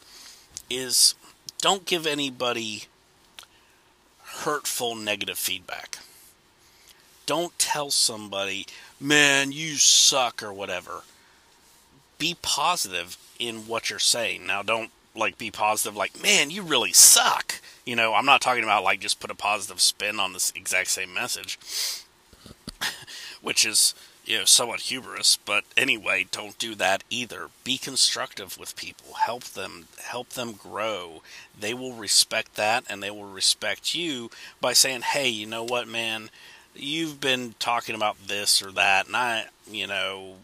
is 0.69 1.15
don't 1.61 1.85
give 1.85 2.05
anybody 2.05 2.83
hurtful 4.23 4.95
negative 4.95 5.37
feedback. 5.37 5.99
Don't 7.25 7.57
tell 7.57 7.91
somebody, 7.91 8.67
"Man, 8.99 9.51
you 9.51 9.77
suck" 9.77 10.43
or 10.43 10.53
whatever. 10.53 11.03
Be 12.17 12.35
positive 12.41 13.17
in 13.39 13.67
what 13.67 13.89
you're 13.89 13.99
saying. 13.99 14.45
Now 14.45 14.61
don't 14.61 14.91
like 15.15 15.37
be 15.37 15.51
positive 15.51 15.95
like, 15.95 16.21
"Man, 16.21 16.51
you 16.51 16.61
really 16.61 16.93
suck." 16.93 17.61
You 17.85 17.95
know, 17.95 18.13
I'm 18.13 18.25
not 18.25 18.41
talking 18.41 18.63
about 18.63 18.83
like 18.83 18.99
just 18.99 19.19
put 19.19 19.31
a 19.31 19.35
positive 19.35 19.81
spin 19.81 20.19
on 20.19 20.33
this 20.33 20.51
exact 20.55 20.89
same 20.89 21.13
message, 21.13 21.59
which 23.41 23.65
is 23.65 23.93
you 24.25 24.39
know, 24.39 24.45
somewhat 24.45 24.81
hubris, 24.81 25.37
but 25.45 25.65
anyway, 25.75 26.25
don't 26.31 26.57
do 26.57 26.75
that 26.75 27.03
either. 27.09 27.49
Be 27.63 27.77
constructive 27.77 28.57
with 28.57 28.75
people. 28.75 29.15
Help 29.15 29.43
them 29.43 29.87
help 30.01 30.29
them 30.29 30.53
grow. 30.53 31.21
They 31.59 31.73
will 31.73 31.93
respect 31.93 32.55
that 32.55 32.85
and 32.89 33.03
they 33.03 33.11
will 33.11 33.25
respect 33.25 33.93
you 33.93 34.31
by 34.61 34.73
saying, 34.73 35.01
"Hey, 35.01 35.27
you 35.27 35.45
know 35.45 35.63
what, 35.63 35.87
man? 35.87 36.29
You've 36.75 37.19
been 37.19 37.55
talking 37.59 37.95
about 37.95 38.27
this 38.27 38.61
or 38.61 38.71
that, 38.71 39.07
and 39.07 39.15
I, 39.15 39.45
you 39.69 39.87
know, 39.87 40.35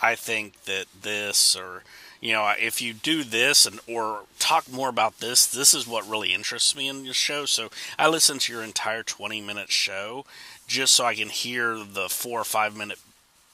I 0.00 0.14
think 0.14 0.64
that 0.64 0.86
this 1.02 1.56
or 1.56 1.82
you 2.20 2.32
know, 2.32 2.52
if 2.58 2.80
you 2.80 2.94
do 2.94 3.22
this 3.24 3.66
and 3.66 3.78
or 3.86 4.22
talk 4.38 4.70
more 4.72 4.88
about 4.88 5.20
this, 5.20 5.46
this 5.46 5.74
is 5.74 5.86
what 5.86 6.08
really 6.08 6.32
interests 6.32 6.74
me 6.74 6.88
in 6.88 7.04
your 7.04 7.14
show. 7.14 7.44
So 7.44 7.68
I 7.98 8.08
listen 8.08 8.38
to 8.38 8.52
your 8.52 8.62
entire 8.62 9.02
20 9.02 9.40
minute 9.40 9.70
show 9.70 10.24
just 10.66 10.94
so 10.94 11.04
I 11.04 11.14
can 11.14 11.28
hear 11.28 11.76
the 11.76 12.08
four 12.08 12.40
or 12.40 12.44
five 12.44 12.76
minute 12.76 12.98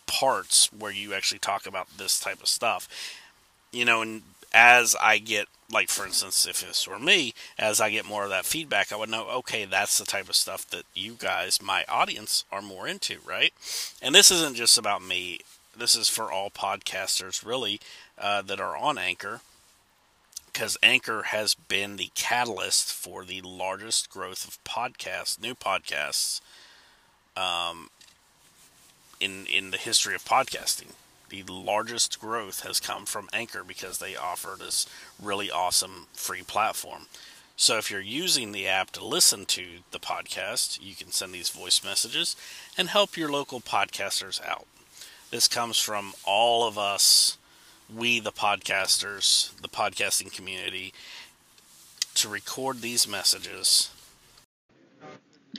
parts 0.06 0.72
where 0.72 0.92
you 0.92 1.12
actually 1.12 1.40
talk 1.40 1.66
about 1.66 1.88
this 1.98 2.20
type 2.20 2.40
of 2.40 2.48
stuff. 2.48 2.88
You 3.72 3.84
know, 3.84 4.02
and 4.02 4.22
as 4.54 4.96
I 5.00 5.18
get, 5.18 5.46
like 5.70 5.88
for 5.88 6.06
instance, 6.06 6.46
if 6.46 6.60
this 6.60 6.86
were 6.86 6.98
me, 6.98 7.34
as 7.58 7.80
I 7.80 7.90
get 7.90 8.04
more 8.06 8.24
of 8.24 8.30
that 8.30 8.44
feedback, 8.44 8.92
I 8.92 8.96
would 8.96 9.08
know, 9.08 9.28
okay, 9.28 9.64
that's 9.64 9.98
the 9.98 10.04
type 10.04 10.28
of 10.28 10.36
stuff 10.36 10.68
that 10.70 10.84
you 10.94 11.16
guys, 11.18 11.62
my 11.62 11.84
audience, 11.88 12.44
are 12.52 12.62
more 12.62 12.86
into, 12.86 13.18
right? 13.26 13.52
And 14.00 14.14
this 14.14 14.30
isn't 14.30 14.56
just 14.56 14.78
about 14.78 15.02
me. 15.02 15.40
This 15.76 15.96
is 15.96 16.08
for 16.08 16.30
all 16.30 16.50
podcasters, 16.50 17.44
really, 17.44 17.80
uh, 18.18 18.42
that 18.42 18.60
are 18.60 18.76
on 18.76 18.98
Anchor 18.98 19.40
because 20.52 20.76
Anchor 20.82 21.22
has 21.24 21.54
been 21.54 21.96
the 21.96 22.10
catalyst 22.14 22.92
for 22.92 23.24
the 23.24 23.40
largest 23.40 24.10
growth 24.10 24.46
of 24.46 24.62
podcasts, 24.64 25.40
new 25.40 25.54
podcasts, 25.54 26.40
um, 27.36 27.88
in 29.18 29.46
in 29.46 29.70
the 29.70 29.78
history 29.78 30.14
of 30.14 30.24
podcasting. 30.24 30.92
The 31.40 31.52
largest 31.52 32.20
growth 32.20 32.60
has 32.60 32.78
come 32.78 33.06
from 33.06 33.30
Anchor 33.32 33.64
because 33.64 33.98
they 33.98 34.14
offer 34.14 34.56
this 34.58 34.86
really 35.20 35.50
awesome 35.50 36.08
free 36.12 36.42
platform. 36.42 37.06
So 37.56 37.78
if 37.78 37.90
you're 37.90 38.00
using 38.00 38.52
the 38.52 38.66
app 38.66 38.90
to 38.92 39.04
listen 39.04 39.46
to 39.46 39.64
the 39.92 39.98
podcast, 39.98 40.78
you 40.82 40.94
can 40.94 41.10
send 41.10 41.32
these 41.32 41.48
voice 41.48 41.82
messages 41.82 42.36
and 42.76 42.88
help 42.88 43.16
your 43.16 43.30
local 43.30 43.60
podcasters 43.60 44.44
out. 44.46 44.66
This 45.30 45.48
comes 45.48 45.78
from 45.78 46.12
all 46.24 46.68
of 46.68 46.76
us, 46.76 47.38
we 47.94 48.20
the 48.20 48.32
podcasters, 48.32 49.56
the 49.62 49.68
podcasting 49.68 50.30
community, 50.30 50.92
to 52.14 52.28
record 52.28 52.82
these 52.82 53.08
messages 53.08 53.88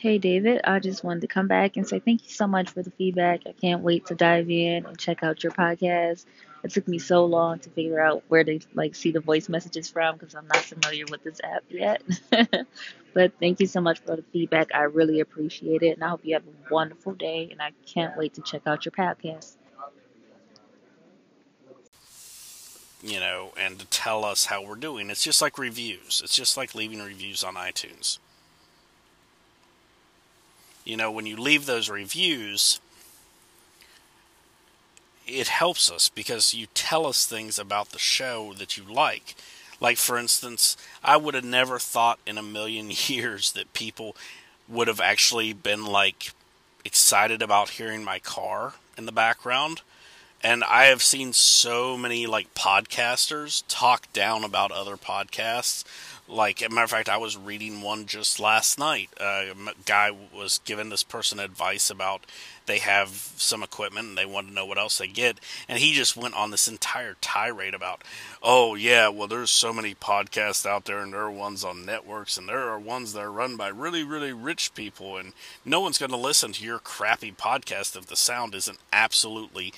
Hey 0.03 0.17
David, 0.17 0.59
I 0.65 0.79
just 0.79 1.01
wanted 1.01 1.21
to 1.21 1.27
come 1.27 1.47
back 1.47 1.77
and 1.77 1.87
say 1.87 1.97
thank 1.97 2.25
you 2.25 2.29
so 2.29 2.45
much 2.45 2.69
for 2.69 2.83
the 2.83 2.91
feedback. 2.91 3.43
I 3.47 3.53
can't 3.53 3.81
wait 3.81 4.07
to 4.07 4.15
dive 4.15 4.49
in 4.49 4.85
and 4.85 4.99
check 4.99 5.23
out 5.23 5.41
your 5.43 5.53
podcast. 5.53 6.25
It 6.61 6.71
took 6.71 6.89
me 6.89 6.99
so 6.99 7.23
long 7.23 7.59
to 7.59 7.69
figure 7.69 8.01
out 8.01 8.21
where 8.27 8.43
to 8.43 8.59
like 8.73 8.95
see 8.95 9.11
the 9.11 9.21
voice 9.21 9.47
messages 9.47 9.89
from 9.89 10.17
because 10.17 10.35
I'm 10.35 10.45
not 10.47 10.57
familiar 10.57 11.05
with 11.09 11.23
this 11.23 11.39
app 11.41 11.63
yet. 11.69 12.01
but 13.13 13.31
thank 13.39 13.61
you 13.61 13.65
so 13.65 13.79
much 13.79 14.01
for 14.01 14.17
the 14.17 14.25
feedback. 14.33 14.75
I 14.75 14.81
really 14.81 15.21
appreciate 15.21 15.83
it, 15.83 15.91
and 15.91 16.03
I 16.03 16.09
hope 16.09 16.25
you 16.25 16.33
have 16.33 16.43
a 16.43 16.73
wonderful 16.73 17.13
day. 17.13 17.47
And 17.49 17.61
I 17.61 17.71
can't 17.85 18.17
wait 18.17 18.33
to 18.33 18.41
check 18.41 18.63
out 18.65 18.83
your 18.83 18.91
podcast. 18.91 19.55
You 23.01 23.21
know, 23.21 23.53
and 23.57 23.79
to 23.79 23.85
tell 23.85 24.25
us 24.25 24.47
how 24.47 24.65
we're 24.65 24.75
doing. 24.75 25.09
It's 25.09 25.23
just 25.23 25.41
like 25.41 25.57
reviews. 25.57 26.19
It's 26.21 26.35
just 26.35 26.57
like 26.57 26.75
leaving 26.75 27.01
reviews 27.01 27.41
on 27.41 27.55
iTunes 27.55 28.17
you 30.83 30.97
know, 30.97 31.11
when 31.11 31.25
you 31.25 31.35
leave 31.35 31.65
those 31.65 31.89
reviews, 31.89 32.79
it 35.25 35.47
helps 35.47 35.91
us 35.91 36.09
because 36.09 36.53
you 36.53 36.67
tell 36.73 37.05
us 37.05 37.25
things 37.25 37.57
about 37.57 37.89
the 37.89 37.99
show 37.99 38.53
that 38.57 38.77
you 38.77 38.83
like. 38.83 39.35
Like, 39.79 39.97
for 39.97 40.17
instance, 40.17 40.77
I 41.03 41.17
would 41.17 41.33
have 41.33 41.43
never 41.43 41.79
thought 41.79 42.19
in 42.25 42.37
a 42.37 42.43
million 42.43 42.91
years 43.07 43.51
that 43.53 43.73
people 43.73 44.15
would 44.67 44.87
have 44.87 45.01
actually 45.01 45.53
been 45.53 45.85
like 45.85 46.31
excited 46.85 47.41
about 47.41 47.69
hearing 47.69 48.03
my 48.03 48.19
car 48.19 48.73
in 48.97 49.05
the 49.05 49.11
background. 49.11 49.81
And 50.43 50.63
I 50.65 50.85
have 50.85 51.01
seen 51.01 51.31
so 51.31 51.95
many 51.97 52.27
like 52.27 52.53
podcasters 52.53 53.63
talk 53.67 54.11
down 54.11 54.43
about 54.43 54.71
other 54.71 54.97
podcasts 54.97 55.85
like, 56.27 56.61
as 56.61 56.67
a 56.67 56.69
matter 56.69 56.85
of 56.85 56.89
fact, 56.89 57.09
I 57.09 57.17
was 57.17 57.35
reading 57.35 57.81
one 57.81 58.05
just 58.05 58.39
last 58.39 58.79
night. 58.79 59.09
Uh, 59.19 59.45
a 59.51 59.73
guy 59.85 60.11
was 60.33 60.61
giving 60.63 60.89
this 60.89 61.03
person 61.03 61.37
advice 61.39 61.89
about 61.89 62.25
they 62.65 62.79
have 62.79 63.09
some 63.09 63.61
equipment 63.61 64.07
and 64.07 64.17
they 64.17 64.25
want 64.25 64.47
to 64.47 64.53
know 64.53 64.65
what 64.65 64.77
else 64.77 64.97
they 64.97 65.07
get, 65.07 65.37
and 65.67 65.79
he 65.79 65.91
just 65.91 66.15
went 66.15 66.33
on 66.33 66.49
this 66.49 66.67
entire 66.67 67.17
tirade 67.19 67.73
about, 67.73 68.03
oh 68.41 68.75
yeah, 68.75 69.09
well 69.09 69.27
there's 69.27 69.51
so 69.51 69.73
many 69.73 69.93
podcasts 69.93 70.65
out 70.65 70.85
there, 70.85 70.99
and 70.99 71.11
there 71.11 71.21
are 71.21 71.31
ones 71.31 71.65
on 71.65 71.85
networks, 71.85 72.37
and 72.37 72.47
there 72.47 72.69
are 72.69 72.79
ones 72.79 73.11
that 73.11 73.19
are 73.19 73.31
run 73.31 73.57
by 73.57 73.67
really 73.67 74.03
really 74.05 74.31
rich 74.31 74.73
people, 74.73 75.17
and 75.17 75.33
no 75.65 75.81
one's 75.81 75.97
going 75.97 76.09
to 76.09 76.17
listen 76.17 76.53
to 76.53 76.63
your 76.63 76.79
crappy 76.79 77.33
podcast 77.33 77.97
if 77.97 78.05
the 78.05 78.15
sound 78.15 78.55
isn't 78.55 78.79
absolutely 78.93 79.73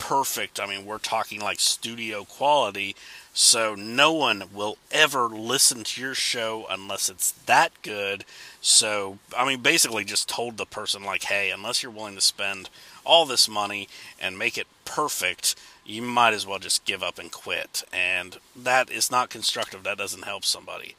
perfect. 0.00 0.58
I 0.58 0.66
mean, 0.66 0.84
we're 0.84 0.98
talking 0.98 1.40
like 1.40 1.60
studio 1.60 2.24
quality 2.24 2.96
so 3.32 3.74
no 3.74 4.12
one 4.12 4.44
will 4.52 4.76
ever 4.90 5.28
listen 5.28 5.84
to 5.84 6.00
your 6.00 6.14
show 6.14 6.66
unless 6.68 7.08
it's 7.08 7.32
that 7.46 7.72
good. 7.82 8.24
So, 8.60 9.18
I 9.36 9.46
mean, 9.46 9.62
basically 9.62 10.04
just 10.04 10.28
told 10.28 10.56
the 10.56 10.66
person, 10.66 11.04
like, 11.04 11.24
hey, 11.24 11.50
unless 11.50 11.82
you're 11.82 11.92
willing 11.92 12.16
to 12.16 12.20
spend 12.20 12.68
all 13.04 13.24
this 13.24 13.48
money 13.48 13.88
and 14.20 14.38
make 14.38 14.58
it 14.58 14.66
perfect, 14.84 15.54
you 15.86 16.02
might 16.02 16.34
as 16.34 16.46
well 16.46 16.58
just 16.58 16.84
give 16.84 17.02
up 17.02 17.18
and 17.18 17.30
quit. 17.30 17.84
And 17.92 18.38
that 18.56 18.90
is 18.90 19.10
not 19.10 19.30
constructive. 19.30 19.84
That 19.84 19.98
doesn't 19.98 20.24
help 20.24 20.44
somebody. 20.44 20.96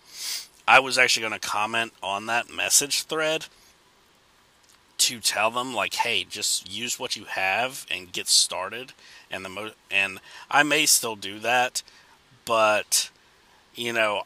I 0.68 0.80
was 0.80 0.98
actually 0.98 1.28
going 1.28 1.40
to 1.40 1.48
comment 1.48 1.92
on 2.02 2.28
that 2.28 2.50
message 2.50 3.04
thread 3.04 3.48
to 5.02 5.20
tell 5.20 5.52
them 5.52 5.74
like 5.74 5.96
hey 5.96 6.24
just 6.24 6.72
use 6.72 7.00
what 7.00 7.16
you 7.16 7.26
have 7.26 7.86
and 7.92 8.12
get 8.12 8.28
started. 8.28 8.94
And 9.30 9.46
the 9.46 9.50
mo- 9.50 9.72
and 9.90 10.20
I 10.50 10.64
may 10.64 10.86
still 10.86 11.16
do 11.16 11.40
that 11.40 11.84
but 12.46 13.10
you 13.76 13.94
know 13.94 14.24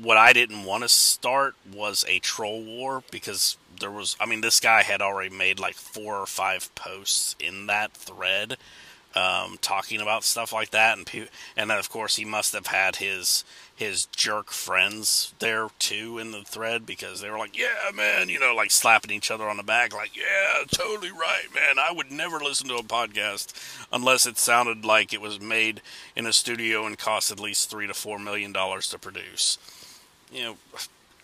what 0.00 0.16
I 0.16 0.32
didn't 0.32 0.64
want 0.64 0.82
to 0.84 0.88
start 0.88 1.54
was 1.72 2.04
a 2.08 2.18
troll 2.20 2.62
war 2.62 3.02
because 3.10 3.56
there 3.80 3.90
was 3.90 4.16
I 4.20 4.26
mean 4.26 4.40
this 4.40 4.60
guy 4.60 4.82
had 4.82 5.02
already 5.02 5.34
made 5.34 5.58
like 5.58 5.74
four 5.74 6.16
or 6.16 6.26
five 6.26 6.74
posts 6.74 7.36
in 7.40 7.66
that 7.66 7.92
thread 7.92 8.56
um, 9.14 9.58
talking 9.60 10.00
about 10.00 10.24
stuff 10.24 10.52
like 10.52 10.70
that, 10.70 10.96
and 10.96 11.06
pe- 11.06 11.28
and 11.56 11.70
then 11.70 11.78
of 11.78 11.90
course 11.90 12.16
he 12.16 12.24
must 12.24 12.52
have 12.52 12.66
had 12.66 12.96
his 12.96 13.44
his 13.74 14.06
jerk 14.06 14.50
friends 14.50 15.32
there 15.38 15.68
too 15.78 16.18
in 16.18 16.32
the 16.32 16.42
thread 16.42 16.84
because 16.84 17.20
they 17.20 17.30
were 17.30 17.38
like, 17.38 17.56
"Yeah, 17.56 17.90
man," 17.94 18.28
you 18.28 18.38
know, 18.38 18.54
like 18.54 18.70
slapping 18.70 19.10
each 19.10 19.30
other 19.30 19.48
on 19.48 19.56
the 19.56 19.62
back, 19.62 19.94
like, 19.94 20.16
"Yeah, 20.16 20.64
totally 20.70 21.10
right, 21.10 21.46
man. 21.54 21.78
I 21.78 21.92
would 21.92 22.10
never 22.10 22.38
listen 22.38 22.68
to 22.68 22.76
a 22.76 22.82
podcast 22.82 23.52
unless 23.92 24.26
it 24.26 24.36
sounded 24.38 24.84
like 24.84 25.12
it 25.12 25.20
was 25.20 25.40
made 25.40 25.80
in 26.14 26.26
a 26.26 26.32
studio 26.32 26.86
and 26.86 26.98
cost 26.98 27.30
at 27.30 27.40
least 27.40 27.70
three 27.70 27.86
to 27.86 27.94
four 27.94 28.18
million 28.18 28.52
dollars 28.52 28.88
to 28.90 28.98
produce." 28.98 29.58
You 30.30 30.42
know, 30.42 30.56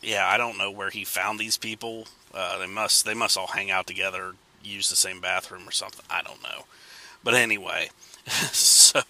yeah, 0.00 0.26
I 0.26 0.36
don't 0.36 0.58
know 0.58 0.70
where 0.70 0.90
he 0.90 1.04
found 1.04 1.38
these 1.38 1.58
people. 1.58 2.06
Uh, 2.32 2.58
they 2.58 2.66
must 2.66 3.04
they 3.04 3.14
must 3.14 3.36
all 3.36 3.48
hang 3.48 3.70
out 3.70 3.86
together, 3.86 4.34
use 4.62 4.88
the 4.88 4.96
same 4.96 5.20
bathroom 5.20 5.68
or 5.68 5.72
something. 5.72 6.04
I 6.08 6.22
don't 6.22 6.42
know. 6.42 6.64
But 7.24 7.34
anyway, 7.34 7.88
so 8.26 9.02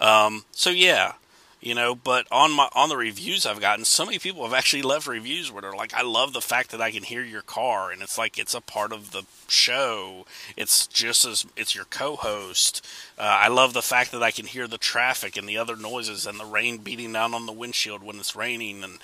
um, 0.00 0.44
so 0.50 0.70
yeah, 0.70 1.12
you 1.60 1.74
know. 1.74 1.94
But 1.94 2.26
on 2.30 2.52
my 2.52 2.68
on 2.74 2.88
the 2.88 2.96
reviews 2.96 3.46
I've 3.46 3.60
gotten, 3.60 3.84
so 3.84 4.04
many 4.04 4.18
people 4.18 4.42
have 4.42 4.52
actually 4.52 4.82
left 4.82 5.06
reviews 5.06 5.50
where 5.50 5.62
they're 5.62 5.72
like, 5.72 5.94
"I 5.94 6.02
love 6.02 6.32
the 6.32 6.40
fact 6.40 6.72
that 6.72 6.82
I 6.82 6.90
can 6.90 7.04
hear 7.04 7.22
your 7.22 7.42
car," 7.42 7.92
and 7.92 8.02
it's 8.02 8.18
like 8.18 8.36
it's 8.36 8.54
a 8.54 8.60
part 8.60 8.92
of 8.92 9.12
the 9.12 9.22
show. 9.46 10.26
It's 10.56 10.88
just 10.88 11.24
as 11.24 11.46
it's 11.56 11.74
your 11.74 11.84
co-host. 11.84 12.84
Uh, 13.16 13.22
I 13.22 13.48
love 13.48 13.72
the 13.72 13.82
fact 13.82 14.10
that 14.10 14.22
I 14.22 14.32
can 14.32 14.46
hear 14.46 14.66
the 14.66 14.76
traffic 14.76 15.36
and 15.36 15.48
the 15.48 15.56
other 15.58 15.76
noises 15.76 16.26
and 16.26 16.40
the 16.40 16.44
rain 16.44 16.78
beating 16.78 17.12
down 17.12 17.32
on 17.32 17.46
the 17.46 17.52
windshield 17.52 18.02
when 18.02 18.18
it's 18.18 18.34
raining, 18.34 18.82
and 18.82 18.98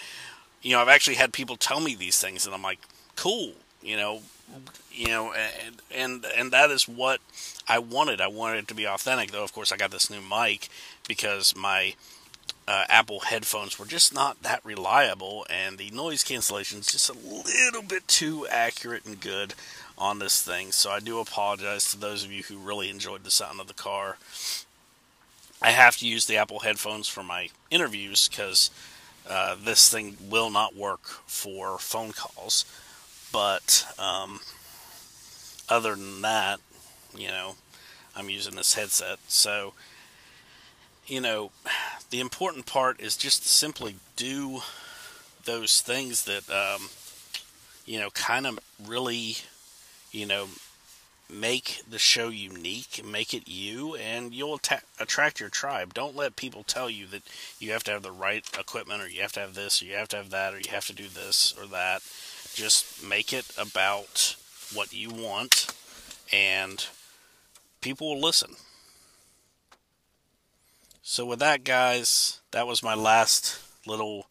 you 0.62 0.72
know, 0.72 0.80
I've 0.82 0.88
actually 0.88 1.16
had 1.16 1.32
people 1.32 1.56
tell 1.56 1.80
me 1.80 1.94
these 1.94 2.20
things, 2.20 2.44
and 2.44 2.54
I'm 2.54 2.62
like, 2.62 2.80
cool, 3.16 3.52
you 3.82 3.96
know, 3.96 4.22
you 4.92 5.08
know, 5.08 5.32
and 5.32 5.82
and 5.94 6.26
and 6.36 6.50
that 6.52 6.70
is 6.70 6.88
what 6.88 7.20
I 7.68 7.78
wanted. 7.78 8.20
I 8.20 8.28
wanted 8.28 8.58
it 8.58 8.68
to 8.68 8.74
be 8.74 8.86
authentic, 8.86 9.30
though. 9.30 9.44
Of 9.44 9.52
course, 9.52 9.72
I 9.72 9.76
got 9.76 9.90
this 9.90 10.10
new 10.10 10.20
mic 10.20 10.68
because 11.06 11.56
my 11.56 11.94
uh, 12.68 12.84
Apple 12.88 13.20
headphones 13.20 13.78
were 13.78 13.86
just 13.86 14.14
not 14.14 14.42
that 14.42 14.64
reliable, 14.64 15.46
and 15.50 15.78
the 15.78 15.90
noise 15.90 16.22
cancellation 16.22 16.80
is 16.80 16.86
just 16.86 17.10
a 17.10 17.12
little 17.12 17.82
bit 17.82 18.06
too 18.06 18.46
accurate 18.48 19.04
and 19.04 19.20
good 19.20 19.54
on 19.98 20.18
this 20.18 20.42
thing. 20.42 20.72
So 20.72 20.90
I 20.90 21.00
do 21.00 21.18
apologize 21.18 21.90
to 21.90 21.98
those 21.98 22.24
of 22.24 22.32
you 22.32 22.42
who 22.44 22.58
really 22.58 22.90
enjoyed 22.90 23.24
the 23.24 23.30
sound 23.30 23.60
of 23.60 23.68
the 23.68 23.74
car. 23.74 24.16
I 25.60 25.70
have 25.70 25.96
to 25.98 26.08
use 26.08 26.26
the 26.26 26.36
Apple 26.36 26.60
headphones 26.60 27.08
for 27.08 27.22
my 27.22 27.50
interviews 27.70 28.28
because 28.28 28.70
uh, 29.28 29.56
this 29.62 29.88
thing 29.88 30.16
will 30.28 30.50
not 30.50 30.74
work 30.74 31.02
for 31.26 31.78
phone 31.78 32.12
calls. 32.12 32.64
But 33.32 33.86
um, 33.98 34.40
other 35.68 35.94
than 35.94 36.22
that, 36.22 36.60
you 37.16 37.28
know, 37.28 37.54
I'm 38.14 38.28
using 38.28 38.56
this 38.56 38.74
headset. 38.74 39.18
So, 39.28 39.72
you 41.06 41.20
know, 41.20 41.50
the 42.10 42.20
important 42.20 42.66
part 42.66 43.00
is 43.00 43.16
just 43.16 43.46
simply 43.46 43.96
do 44.16 44.60
those 45.44 45.80
things 45.80 46.24
that, 46.24 46.48
um, 46.50 46.88
you 47.86 47.98
know, 47.98 48.10
kind 48.10 48.46
of 48.46 48.58
really, 48.86 49.36
you 50.12 50.26
know, 50.26 50.48
make 51.32 51.82
the 51.88 51.98
show 51.98 52.28
unique 52.28 53.02
make 53.04 53.32
it 53.32 53.48
you, 53.48 53.96
and 53.96 54.34
you'll 54.34 54.56
atta- 54.56 54.82
attract 55.00 55.40
your 55.40 55.48
tribe. 55.48 55.94
Don't 55.94 56.14
let 56.14 56.36
people 56.36 56.62
tell 56.62 56.90
you 56.90 57.06
that 57.06 57.22
you 57.58 57.72
have 57.72 57.82
to 57.84 57.90
have 57.90 58.02
the 58.02 58.12
right 58.12 58.44
equipment, 58.58 59.02
or 59.02 59.08
you 59.08 59.22
have 59.22 59.32
to 59.32 59.40
have 59.40 59.54
this, 59.54 59.80
or 59.80 59.86
you 59.86 59.94
have 59.94 60.08
to 60.08 60.16
have 60.16 60.30
that, 60.30 60.52
or 60.52 60.58
you 60.58 60.70
have 60.70 60.86
to 60.86 60.92
do 60.92 61.08
this 61.08 61.54
or 61.58 61.66
that. 61.66 62.02
Just 62.54 63.02
make 63.02 63.32
it 63.32 63.46
about 63.58 64.36
what 64.74 64.92
you 64.92 65.10
want, 65.10 65.74
and 66.32 66.86
people 67.80 68.14
will 68.14 68.20
listen. 68.20 68.54
So, 71.02 71.26
with 71.26 71.40
that, 71.40 71.64
guys, 71.64 72.40
that 72.52 72.66
was 72.66 72.82
my 72.82 72.94
last 72.94 73.58
little 73.86 74.26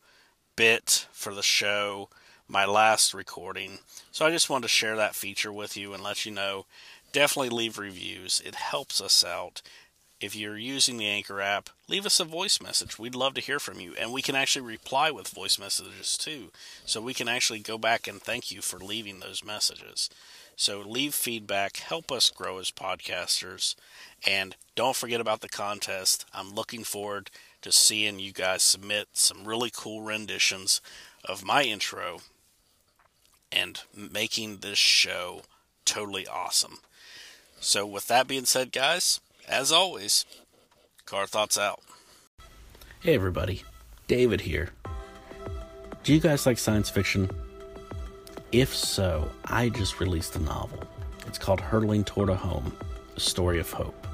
bit 0.56 1.08
for 1.12 1.34
the 1.34 1.44
show, 1.44 2.10
my 2.48 2.66
last 2.66 3.14
recording. 3.14 3.80
So, 4.12 4.26
I 4.26 4.32
just 4.32 4.50
wanted 4.50 4.64
to 4.64 4.70
share 4.70 4.96
that 4.96 5.16
feature 5.16 5.52
with 5.52 5.76
you 5.76 5.94
and 5.94 6.02
let 6.02 6.26
you 6.26 6.32
know 6.32 6.66
definitely 7.12 7.50
leave 7.50 7.78
reviews. 7.78 8.42
It 8.46 8.56
helps 8.56 9.02
us 9.02 9.24
out. 9.24 9.62
If 10.22 10.36
you're 10.36 10.58
using 10.58 10.98
the 10.98 11.08
Anchor 11.08 11.42
app, 11.42 11.72
leave 11.88 12.06
us 12.06 12.20
a 12.20 12.26
voice 12.26 12.62
message. 12.62 13.00
We'd 13.00 13.16
love 13.16 13.34
to 13.34 13.42
hear 13.42 13.60
from 13.60 13.80
you. 13.80 13.96
And 14.00 14.14
we 14.14 14.22
can 14.22 14.36
actually 14.36 14.66
reply 14.66 15.10
with 15.10 15.28
voice 15.30 15.58
messages 15.58 16.16
too. 16.16 16.52
So 16.86 17.02
we 17.02 17.16
can 17.16 17.28
actually 17.28 17.60
go 17.60 17.80
back 17.80 18.08
and 18.08 18.22
thank 18.22 18.52
you 18.52 18.62
for 18.62 18.78
leaving 18.78 19.20
those 19.20 19.44
messages. 19.44 20.12
So 20.56 20.82
leave 20.82 21.16
feedback, 21.16 21.78
help 21.78 22.12
us 22.12 22.30
grow 22.30 22.60
as 22.60 22.70
podcasters, 22.70 23.74
and 24.28 24.56
don't 24.76 24.96
forget 24.96 25.20
about 25.20 25.42
the 25.42 25.50
contest. 25.50 26.24
I'm 26.36 26.54
looking 26.54 26.84
forward 26.84 27.32
to 27.64 27.72
seeing 27.72 28.20
you 28.20 28.32
guys 28.32 28.62
submit 28.62 29.08
some 29.14 29.46
really 29.46 29.72
cool 29.76 30.02
renditions 30.02 30.82
of 31.26 31.44
my 31.44 31.64
intro 31.64 32.20
and 33.52 33.82
making 33.96 34.58
this 34.58 34.78
show 34.78 35.42
totally 35.84 36.28
awesome. 36.28 36.78
So, 37.60 37.86
with 37.86 38.08
that 38.08 38.28
being 38.28 38.46
said, 38.46 38.72
guys, 38.72 39.20
as 39.48 39.72
always, 39.72 40.26
Car 41.06 41.28
Thoughts 41.28 41.58
out. 41.58 41.82
Hey, 43.00 43.16
everybody. 43.16 43.64
David 44.08 44.42
here. 44.42 44.70
Do 46.04 46.14
you 46.14 46.20
guys 46.20 46.46
like 46.46 46.58
science 46.58 46.90
fiction? 46.90 47.30
If 48.52 48.76
so, 48.76 49.30
I 49.46 49.70
just 49.70 50.00
released 50.00 50.36
a 50.36 50.40
novel. 50.40 50.84
It's 51.28 51.38
called 51.38 51.62
Hurtling 51.62 52.04
Toward 52.04 52.30
a 52.30 52.36
Home 52.36 52.76
A 53.16 53.20
Story 53.20 53.60
of 53.60 53.72
Hope. 53.72 54.08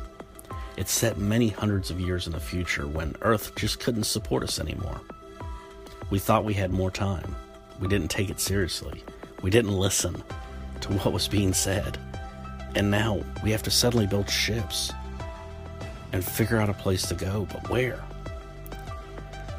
It's 0.77 0.91
set 0.91 1.17
many 1.17 1.49
hundreds 1.49 1.89
of 1.89 1.99
years 1.99 2.27
in 2.27 2.33
the 2.33 2.39
future 2.39 2.87
when 2.87 3.15
Earth 3.21 3.55
just 3.55 3.79
couldn't 3.79 4.03
support 4.03 4.43
us 4.43 4.59
anymore. 4.59 5.01
We 6.09 6.19
thought 6.19 6.45
we 6.45 6.53
had 6.53 6.71
more 6.71 6.91
time. 6.91 7.35
We 7.79 7.87
didn't 7.87 8.09
take 8.09 8.29
it 8.29 8.39
seriously. 8.39 9.03
We 9.41 9.49
didn't 9.49 9.75
listen 9.75 10.21
to 10.81 10.93
what 10.93 11.13
was 11.13 11.27
being 11.27 11.53
said. 11.53 11.97
And 12.75 12.91
now 12.91 13.21
we 13.43 13.51
have 13.51 13.63
to 13.63 13.71
suddenly 13.71 14.05
build 14.05 14.29
ships 14.29 14.93
and 16.13 16.23
figure 16.23 16.57
out 16.57 16.69
a 16.69 16.73
place 16.73 17.07
to 17.07 17.15
go, 17.15 17.47
but 17.51 17.69
where? 17.69 18.03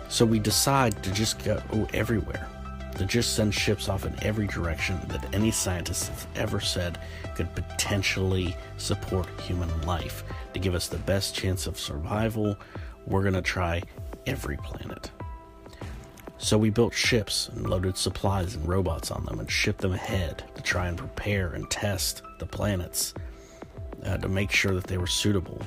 So 0.08 0.24
we 0.24 0.38
decide 0.38 1.02
to 1.02 1.12
just 1.12 1.44
go 1.44 1.60
everywhere, 1.92 2.48
to 2.96 3.04
just 3.04 3.34
send 3.36 3.54
ships 3.54 3.88
off 3.88 4.06
in 4.06 4.14
every 4.22 4.46
direction 4.46 4.98
that 5.08 5.34
any 5.34 5.50
scientist 5.50 6.08
has 6.08 6.26
ever 6.34 6.60
said 6.60 6.98
could 7.36 7.54
potentially 7.54 8.56
support 8.78 9.28
human 9.40 9.70
life. 9.82 10.24
To 10.54 10.58
give 10.58 10.74
us 10.74 10.88
the 10.88 10.98
best 10.98 11.34
chance 11.34 11.66
of 11.66 11.78
survival, 11.78 12.56
we're 13.06 13.22
going 13.22 13.34
to 13.34 13.42
try 13.42 13.82
every 14.26 14.56
planet. 14.56 15.10
So 16.38 16.56
we 16.56 16.70
built 16.70 16.94
ships 16.94 17.48
and 17.48 17.68
loaded 17.68 17.96
supplies 17.96 18.54
and 18.54 18.66
robots 18.66 19.10
on 19.10 19.24
them 19.24 19.40
and 19.40 19.50
shipped 19.50 19.80
them 19.80 19.92
ahead 19.92 20.44
to 20.54 20.62
try 20.62 20.86
and 20.86 20.96
prepare 20.96 21.48
and 21.48 21.68
test 21.68 22.22
the 22.38 22.46
planets 22.46 23.12
uh, 24.04 24.16
to 24.18 24.28
make 24.28 24.52
sure 24.52 24.72
that 24.74 24.84
they 24.84 24.98
were 24.98 25.08
suitable 25.08 25.60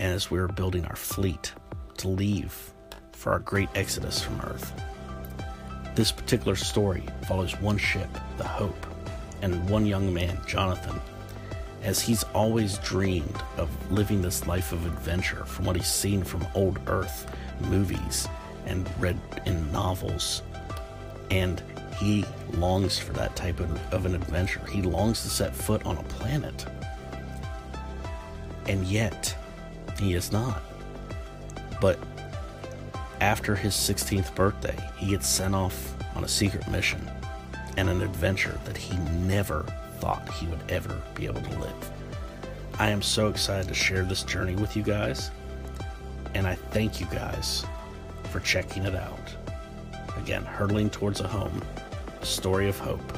as 0.00 0.30
we 0.30 0.38
were 0.38 0.48
building 0.48 0.84
our 0.86 0.96
fleet 0.96 1.52
to 1.98 2.08
leave 2.08 2.72
for 3.12 3.32
our 3.32 3.38
great 3.38 3.68
exodus 3.74 4.22
from 4.22 4.40
Earth. 4.40 4.72
This 5.94 6.10
particular 6.10 6.56
story 6.56 7.04
follows 7.26 7.58
one 7.60 7.78
ship, 7.78 8.08
the 8.36 8.44
Hope, 8.44 8.86
and 9.42 9.68
one 9.70 9.86
young 9.86 10.12
man, 10.12 10.38
Jonathan, 10.46 11.00
as 11.82 12.00
he's 12.00 12.24
always 12.34 12.78
dreamed 12.78 13.42
of 13.56 13.68
living 13.92 14.22
this 14.22 14.46
life 14.46 14.72
of 14.72 14.86
adventure 14.86 15.44
from 15.44 15.66
what 15.66 15.76
he's 15.76 15.86
seen 15.86 16.24
from 16.24 16.46
old 16.54 16.78
Earth 16.86 17.26
movies 17.60 18.26
and 18.66 18.88
read 18.98 19.18
in 19.46 19.70
novels. 19.70 20.42
And 21.30 21.62
he 21.98 22.24
longs 22.52 22.98
for 22.98 23.12
that 23.12 23.36
type 23.36 23.60
of, 23.60 23.94
of 23.94 24.06
an 24.06 24.14
adventure. 24.14 24.64
He 24.66 24.82
longs 24.82 25.22
to 25.22 25.28
set 25.28 25.54
foot 25.54 25.84
on 25.86 25.96
a 25.96 26.02
planet. 26.04 26.66
And 28.66 28.84
yet, 28.84 29.36
he 29.98 30.14
is 30.14 30.32
not. 30.32 30.62
But 31.80 31.98
after 33.20 33.54
his 33.54 33.74
16th 33.74 34.34
birthday, 34.34 34.76
he 34.96 35.08
gets 35.08 35.26
sent 35.26 35.54
off 35.54 35.94
on 36.16 36.24
a 36.24 36.28
secret 36.28 36.68
mission 36.68 37.10
and 37.76 37.88
an 37.88 38.02
adventure 38.02 38.58
that 38.64 38.76
he 38.76 38.96
never 39.26 39.64
thought 39.98 40.28
he 40.34 40.46
would 40.46 40.60
ever 40.68 41.00
be 41.14 41.26
able 41.26 41.42
to 41.42 41.58
live. 41.58 41.90
I 42.78 42.90
am 42.90 43.02
so 43.02 43.28
excited 43.28 43.68
to 43.68 43.74
share 43.74 44.04
this 44.04 44.22
journey 44.24 44.56
with 44.56 44.76
you 44.76 44.82
guys, 44.82 45.30
and 46.34 46.46
I 46.46 46.54
thank 46.54 47.00
you 47.00 47.06
guys 47.06 47.64
for 48.30 48.40
checking 48.40 48.84
it 48.84 48.94
out. 48.94 49.34
Again, 50.16 50.44
Hurtling 50.44 50.90
Towards 50.90 51.20
a 51.20 51.28
Home, 51.28 51.62
A 52.20 52.26
Story 52.26 52.68
of 52.68 52.78
Hope 52.78 53.16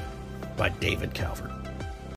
by 0.56 0.68
David 0.68 1.14
Calvert. 1.14 1.56